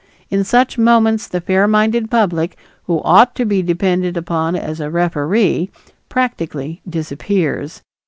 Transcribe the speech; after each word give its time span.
In 0.31 0.43
such 0.43 0.79
moments 0.79 1.27
the 1.27 1.39
fair 1.41 1.67
minded 1.67 2.09
public, 2.09 2.57
who 2.87 3.03
ought 3.03 3.35
to 3.35 3.45
be 3.45 3.61
depended 3.61 4.17
upon 4.17 4.55
as 4.55 4.79
a 4.79 4.89
referee, 4.89 5.69
practically 6.09 6.81
disappears. 6.89 7.83